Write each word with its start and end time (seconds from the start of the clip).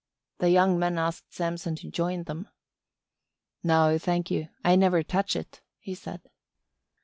The 0.39 0.49
young 0.49 0.79
men 0.79 0.97
asked 0.97 1.31
Samson 1.31 1.75
to 1.75 1.91
join 1.91 2.23
them. 2.23 2.47
"No, 3.61 3.99
thank 3.99 4.31
you. 4.31 4.49
I 4.65 4.75
never 4.75 5.03
touch 5.03 5.35
it," 5.35 5.61
he 5.77 5.93
said. 5.93 6.21